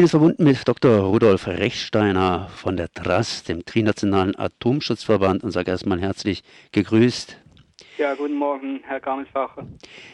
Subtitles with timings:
[0.00, 1.00] bin jetzt verbunden mit Dr.
[1.00, 6.42] Rudolf Rechsteiner von der TRAS, dem Trinationalen Atomschutzverband, und sage erstmal herzlich
[6.72, 7.36] gegrüßt.
[7.98, 9.66] Ja, guten Morgen, Herr Gamelsbacher.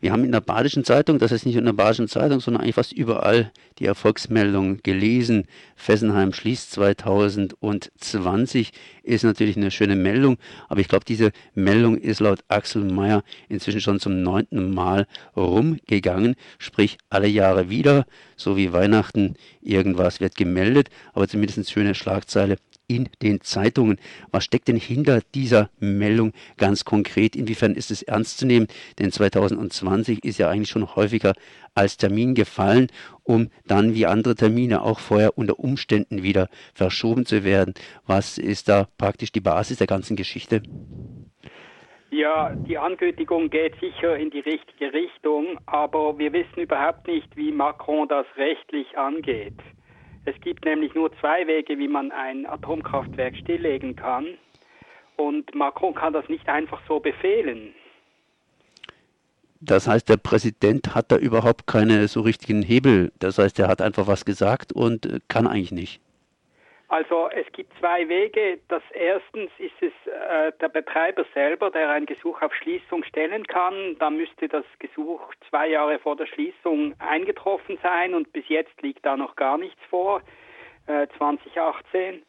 [0.00, 2.74] Wir haben in der Badischen Zeitung, das ist nicht in der Badischen Zeitung, sondern eigentlich
[2.74, 5.46] fast überall die Erfolgsmeldung gelesen.
[5.76, 10.38] Fessenheim schließt 2020, ist natürlich eine schöne Meldung,
[10.68, 15.06] aber ich glaube, diese Meldung ist laut Axel Mayer inzwischen schon zum neunten Mal
[15.36, 18.06] rumgegangen, sprich alle Jahre wieder,
[18.36, 22.56] so wie Weihnachten, irgendwas wird gemeldet, aber zumindest eine schöne Schlagzeile
[22.88, 24.00] in den Zeitungen.
[24.32, 27.36] Was steckt denn hinter dieser Meldung ganz konkret?
[27.36, 28.66] Inwiefern ist es ernst zu nehmen?
[28.98, 31.34] Denn 2020 ist ja eigentlich schon häufiger
[31.74, 32.88] als Termin gefallen,
[33.22, 37.74] um dann wie andere Termine auch vorher unter Umständen wieder verschoben zu werden.
[38.06, 40.62] Was ist da praktisch die Basis der ganzen Geschichte?
[42.10, 47.52] Ja, die Ankündigung geht sicher in die richtige Richtung, aber wir wissen überhaupt nicht, wie
[47.52, 49.58] Macron das rechtlich angeht.
[50.28, 54.26] Es gibt nämlich nur zwei Wege, wie man ein Atomkraftwerk stilllegen kann.
[55.16, 57.72] Und Macron kann das nicht einfach so befehlen.
[59.60, 63.10] Das heißt, der Präsident hat da überhaupt keine so richtigen Hebel.
[63.18, 66.00] Das heißt, er hat einfach was gesagt und äh, kann eigentlich nicht.
[66.88, 68.58] Also es gibt zwei Wege.
[68.68, 73.96] Das erstens ist es äh, der Betreiber selber, der ein Gesuch auf Schließung stellen kann.
[73.98, 79.04] Da müsste das Gesuch zwei Jahre vor der Schließung eingetroffen sein und bis jetzt liegt
[79.04, 80.22] da noch gar nichts vor,
[80.86, 82.22] äh, 2018.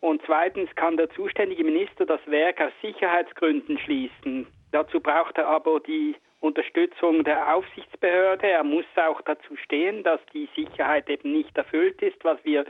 [0.00, 4.46] Und zweitens kann der zuständige Minister das Werk aus Sicherheitsgründen schließen.
[4.70, 8.46] Dazu braucht er aber die Unterstützung der Aufsichtsbehörde.
[8.46, 12.66] Er muss auch dazu stehen, dass die Sicherheit eben nicht erfüllt ist, was wir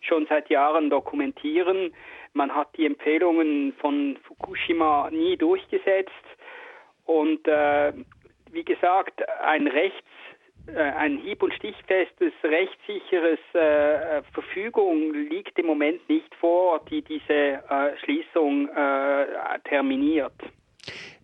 [0.00, 1.92] schon seit Jahren dokumentieren.
[2.32, 6.12] Man hat die Empfehlungen von Fukushima nie durchgesetzt.
[7.04, 7.92] Und äh,
[8.50, 10.08] wie gesagt, ein Rechts
[10.74, 17.32] äh, ein hieb- und stichfestes, rechtssicheres äh, Verfügung liegt im Moment nicht vor, die diese
[17.32, 19.26] äh, Schließung äh,
[19.64, 20.34] terminiert.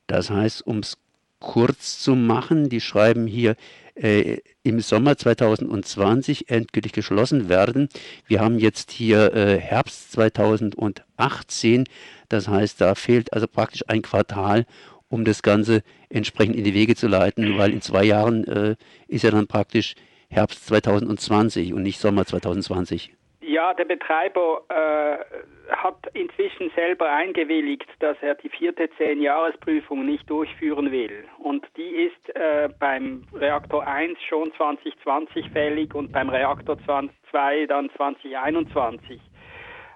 [0.07, 1.04] Das heißt, um es
[1.45, 3.55] kurz zu machen, die schreiben hier,
[3.97, 7.91] äh, im Sommer 2020 endgültig geschlossen werden.
[8.27, 11.85] Wir haben jetzt hier äh, Herbst 2018,
[12.31, 14.65] das heißt, da fehlt also praktisch ein Quartal,
[15.09, 18.77] um das Ganze entsprechend in die Wege zu leiten, weil in zwei Jahren äh,
[19.07, 19.95] ist ja dann praktisch
[20.29, 23.13] Herbst 2020 und nicht Sommer 2020.
[23.47, 30.91] Ja, der Betreiber äh, hat inzwischen selber eingewilligt, dass er die vierte Zehn-Jahres-Prüfung nicht durchführen
[30.91, 31.27] will.
[31.39, 37.91] Und die ist äh, beim Reaktor 1 schon 2020 fällig und beim Reaktor 2 dann
[37.99, 39.21] 2021.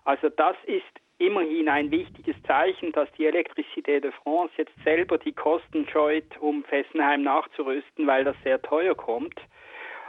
[0.04, 0.84] Also das ist
[1.16, 6.65] immerhin ein wichtiges Zeichen, dass die Electricité de France jetzt selber die Kosten scheut, um
[6.65, 9.41] Fessenheim nachzurüsten, weil das sehr teuer kommt.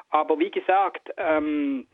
[0.10, 1.88] Aber wie gesagt, ähm,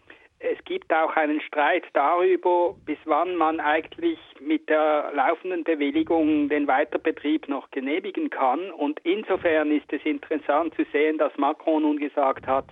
[0.52, 6.68] es gibt auch einen Streit darüber, bis wann man eigentlich mit der laufenden Bewilligung den
[6.68, 8.72] Weiterbetrieb noch genehmigen kann.
[8.72, 12.66] Und insofern ist es interessant zu sehen, dass Macron nun gesagt hat,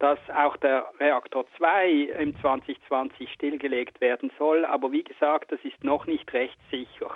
[0.00, 4.64] dass auch der Reaktor 2 im 2020 stillgelegt werden soll.
[4.64, 7.10] Aber wie gesagt, das ist noch nicht rechtssicher.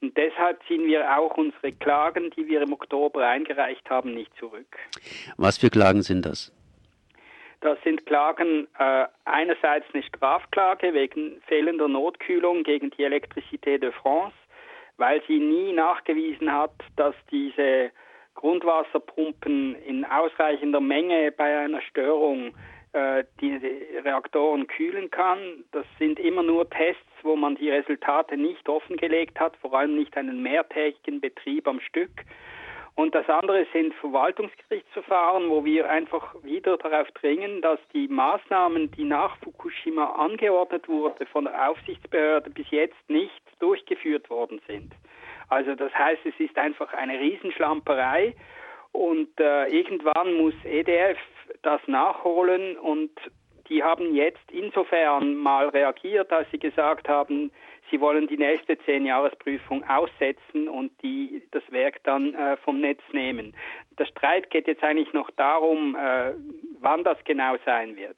[0.00, 4.76] Und deshalb ziehen wir auch unsere Klagen, die wir im Oktober eingereicht haben, nicht zurück.
[5.36, 6.52] Was für Klagen sind das?
[7.64, 14.36] Das sind Klagen äh, einerseits eine Strafklage wegen fehlender Notkühlung gegen die Electricité de France,
[14.98, 17.90] weil sie nie nachgewiesen hat, dass diese
[18.34, 22.54] Grundwasserpumpen in ausreichender Menge bei einer Störung
[22.92, 23.54] äh, die
[24.04, 25.64] Reaktoren kühlen kann.
[25.72, 30.14] Das sind immer nur Tests, wo man die Resultate nicht offengelegt hat, vor allem nicht
[30.18, 32.26] einen mehrtägigen Betrieb am Stück.
[32.96, 39.04] Und das andere sind Verwaltungsgerichtsverfahren, wo wir einfach wieder darauf dringen, dass die Maßnahmen, die
[39.04, 44.92] nach Fukushima angeordnet wurden von der Aufsichtsbehörde, bis jetzt nicht durchgeführt worden sind.
[45.48, 48.34] Also das heißt, es ist einfach eine Riesenschlamperei
[48.92, 51.18] und äh, irgendwann muss EDF
[51.62, 53.10] das nachholen und
[53.68, 57.50] die haben jetzt insofern mal reagiert, als sie gesagt haben,
[57.90, 63.54] sie wollen die nächste Zehn-Jahres-Prüfung aussetzen und die, das Werk dann äh, vom Netz nehmen.
[63.98, 66.32] Der Streit geht jetzt eigentlich noch darum, äh,
[66.80, 68.16] wann das genau sein wird.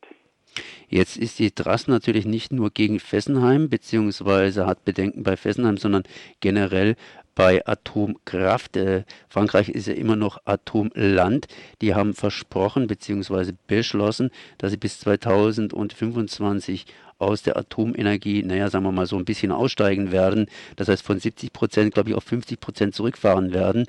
[0.89, 6.05] Jetzt ist die Trass natürlich nicht nur gegen Fessenheim, beziehungsweise hat Bedenken bei Fessenheim, sondern
[6.41, 6.95] generell
[7.37, 8.77] bei Atomkraft.
[8.77, 11.47] Äh, Frankreich ist ja immer noch Atomland.
[11.81, 13.53] Die haben versprochen bzw.
[13.69, 16.87] beschlossen, dass sie bis 2025
[17.19, 20.47] aus der Atomenergie, naja, sagen wir mal so ein bisschen aussteigen werden.
[20.75, 23.87] Das heißt von 70 Prozent, glaube ich, auf 50 Prozent zurückfahren werden,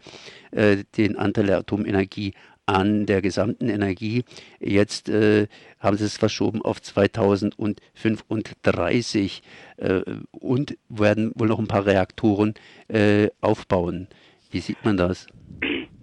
[0.51, 2.33] äh, den Anteil der Atomenergie
[2.67, 4.23] an der gesamten Energie.
[4.59, 5.47] Jetzt äh,
[5.79, 9.41] haben sie es verschoben auf 2035
[9.77, 12.55] äh, und werden wohl noch ein paar Reaktoren
[12.89, 14.07] äh, aufbauen.
[14.51, 15.27] Wie sieht man das?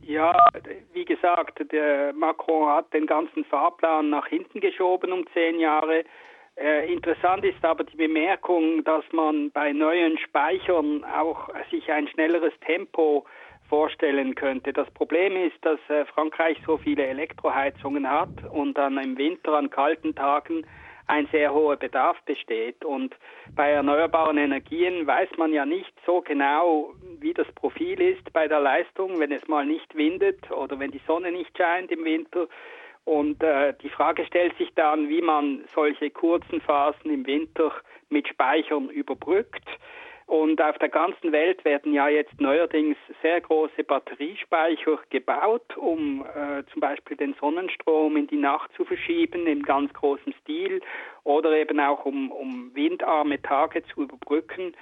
[0.02, 0.36] Ja,
[0.92, 6.04] wie gesagt, der Macron hat den ganzen Fahrplan nach hinten geschoben um zehn Jahre.
[6.56, 12.52] Äh, interessant ist aber die Bemerkung, dass man bei neuen Speichern auch sich ein schnelleres
[12.64, 13.24] Tempo
[13.68, 14.72] vorstellen könnte.
[14.72, 19.70] Das Problem ist, dass äh, Frankreich so viele Elektroheizungen hat und dann im Winter an
[19.70, 20.66] kalten Tagen
[21.06, 22.84] ein sehr hoher Bedarf besteht.
[22.84, 23.14] Und
[23.54, 28.60] bei erneuerbaren Energien weiß man ja nicht so genau, wie das Profil ist bei der
[28.60, 32.48] Leistung, wenn es mal nicht windet oder wenn die Sonne nicht scheint im Winter.
[33.04, 37.70] Und äh, die Frage stellt sich dann, wie man solche kurzen Phasen im Winter
[38.08, 39.68] mit Speichern überbrückt.
[40.26, 46.64] Und auf der ganzen Welt werden ja jetzt neuerdings sehr große Batteriespeicher gebaut, um äh,
[46.72, 50.80] zum Beispiel den Sonnenstrom in die Nacht zu verschieben im ganz großen Stil
[51.24, 54.74] oder eben auch um, um windarme Tage zu überbrücken.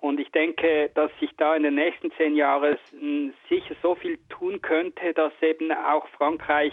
[0.00, 2.78] Und ich denke, dass sich da in den nächsten zehn Jahren
[3.48, 6.72] sicher so viel tun könnte, dass eben auch Frankreich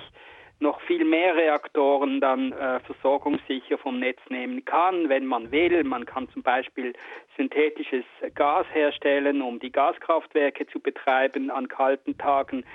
[0.64, 5.84] noch viel mehr Reaktoren dann äh, versorgungssicher vom Netz nehmen kann, wenn man will.
[5.84, 6.94] Man kann zum Beispiel
[7.38, 12.66] synthetisches Gas herstellen, um die Gaskraftwerke zu betreiben an kalten Tagen.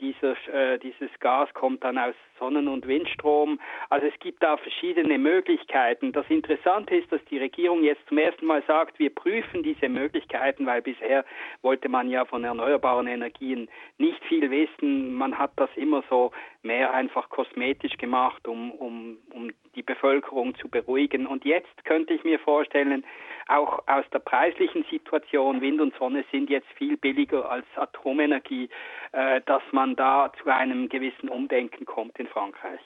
[0.00, 3.58] Dieser, äh, dieses Gas kommt dann aus Sonnen- und Windstrom.
[3.90, 6.12] Also es gibt da verschiedene Möglichkeiten.
[6.12, 10.66] Das Interessante ist, dass die Regierung jetzt zum ersten Mal sagt, wir prüfen diese Möglichkeiten,
[10.66, 11.24] weil bisher
[11.62, 13.68] wollte man ja von erneuerbaren Energien
[13.98, 15.14] nicht viel wissen.
[15.14, 16.30] Man hat das immer so
[16.62, 21.26] mehr einfach kosmetisch gemacht, um, um, um die Bevölkerung zu beruhigen.
[21.26, 23.04] Und jetzt könnte ich mir vorstellen,
[23.48, 28.68] auch aus der preislichen Situation, Wind und Sonne sind jetzt viel billiger als Atomenergie,
[29.12, 32.80] äh, dass man da zu einem gewissen Umdenken kommt in Frankreich.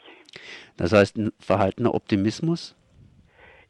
[0.76, 2.76] Das heißt, ein verhaltener Optimismus?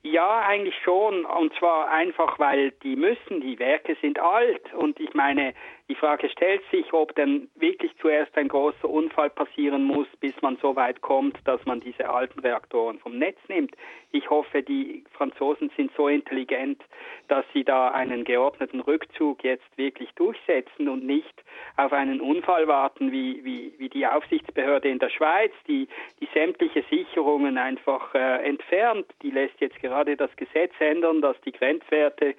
[0.04, 1.24] Ja, eigentlich schon.
[1.24, 4.74] Und zwar einfach, weil die müssen, die Werke sind alt.
[4.74, 5.54] Und ich meine,
[5.88, 10.56] die Frage stellt sich, ob denn wirklich zuerst ein großer Unfall passieren muss, bis man
[10.60, 13.76] so weit kommt, dass man diese alten Reaktoren vom Netz nimmt.
[14.14, 16.82] Ich hoffe, die Franzosen sind so intelligent,
[17.28, 21.32] dass sie da einen geordneten Rückzug jetzt wirklich durchsetzen und nicht
[21.78, 25.88] auf einen Unfall warten wie, wie, wie die Aufsichtsbehörde in der Schweiz, die,
[26.20, 29.06] die sämtliche Sicherungen einfach äh, entfernt.
[29.22, 32.34] Die lässt jetzt gerade das Gesetz ändern, dass die Grenzwerte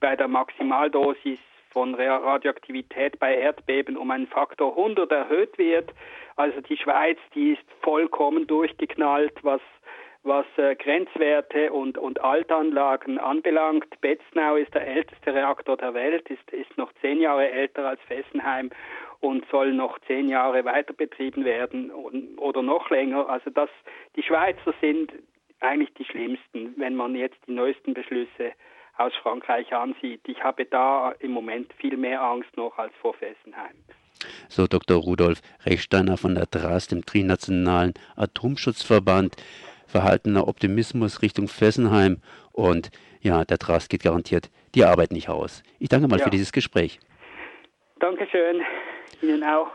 [0.00, 1.38] bei der Maximaldosis
[1.70, 5.92] von Radioaktivität bei Erdbeben um einen Faktor 100 erhöht wird.
[6.34, 9.60] Also die Schweiz, die ist vollkommen durchgeknallt, was
[10.22, 14.00] was äh, Grenzwerte und, und Altanlagen anbelangt.
[14.00, 18.70] Betznau ist der älteste Reaktor der Welt, ist, ist noch zehn Jahre älter als Fessenheim
[19.20, 23.28] und soll noch zehn Jahre weiter betrieben werden oder noch länger.
[23.28, 23.70] Also das,
[24.16, 25.12] die Schweizer sind
[25.60, 28.52] eigentlich die schlimmsten, wenn man jetzt die neuesten Beschlüsse
[28.96, 30.20] aus Frankreich ansieht.
[30.26, 33.76] Ich habe da im Moment viel mehr Angst noch als vor Fessenheim.
[34.48, 34.96] So Dr.
[34.96, 39.36] Rudolf Rechsteiner von der DRAS, dem Trinationalen Atomschutzverband.
[39.88, 42.18] Verhaltener Optimismus Richtung Fessenheim
[42.52, 42.90] und
[43.20, 45.62] ja, der DRAS geht garantiert die Arbeit nicht aus.
[45.80, 46.24] Ich danke mal ja.
[46.24, 47.00] für dieses Gespräch.
[47.98, 48.60] Dankeschön.
[49.22, 49.70] Ihnen auch.